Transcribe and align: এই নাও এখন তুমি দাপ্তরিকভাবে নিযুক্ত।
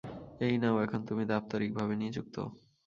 এই 0.39 0.55
নাও 0.57 0.75
এখন 0.83 0.99
তুমি 1.05 1.23
দাপ্তরিকভাবে 1.25 1.93
নিযুক্ত। 1.95 2.35